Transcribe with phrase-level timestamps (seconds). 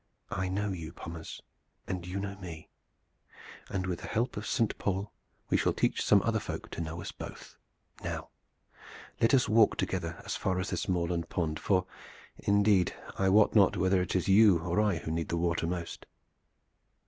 [0.31, 1.43] "I know you, Pommers,
[1.85, 2.69] and you know me,
[3.69, 5.13] and with the help of Saint Paul
[5.51, 7.55] we shall teach some other folk to know us both.
[8.03, 8.29] Now
[9.19, 11.85] let us walk together as far as this moorland pond, for
[12.39, 16.07] indeed I wot not whether it is you or I who need the water most."